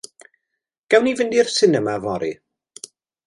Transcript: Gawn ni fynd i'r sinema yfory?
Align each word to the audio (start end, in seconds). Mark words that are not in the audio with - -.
Gawn 0.93 1.05
ni 1.09 1.13
fynd 1.19 1.37
i'r 1.39 1.53
sinema 1.57 1.95
yfory? 2.01 2.31